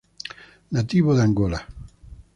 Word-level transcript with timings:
Nativo 0.73 1.13
de 1.13 1.21
Angola. 1.27 1.61